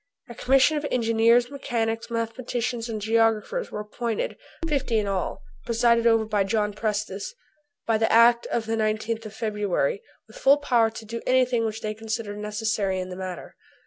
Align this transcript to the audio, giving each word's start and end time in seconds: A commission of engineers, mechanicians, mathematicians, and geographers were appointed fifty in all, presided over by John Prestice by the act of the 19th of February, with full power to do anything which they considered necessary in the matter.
A 0.29 0.33
commission 0.33 0.77
of 0.77 0.85
engineers, 0.89 1.51
mechanicians, 1.51 2.09
mathematicians, 2.09 2.89
and 2.89 2.99
geographers 2.99 3.69
were 3.69 3.81
appointed 3.81 4.35
fifty 4.67 4.97
in 4.97 5.05
all, 5.05 5.43
presided 5.63 6.07
over 6.07 6.25
by 6.25 6.43
John 6.43 6.73
Prestice 6.73 7.35
by 7.85 7.99
the 7.99 8.11
act 8.11 8.47
of 8.47 8.65
the 8.65 8.75
19th 8.75 9.27
of 9.27 9.35
February, 9.35 10.01
with 10.27 10.37
full 10.39 10.57
power 10.57 10.89
to 10.89 11.05
do 11.05 11.21
anything 11.27 11.65
which 11.65 11.81
they 11.81 11.93
considered 11.93 12.39
necessary 12.39 12.99
in 12.99 13.09
the 13.09 13.15
matter. 13.15 13.55